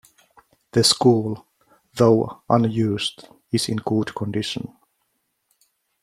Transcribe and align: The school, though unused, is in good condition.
The 0.71 0.83
school, 0.83 1.45
though 1.93 2.41
unused, 2.49 3.27
is 3.51 3.69
in 3.69 3.75
good 3.77 4.15
condition. 4.15 4.75